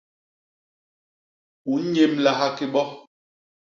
[1.71, 2.83] U nnyémlaha ki bo?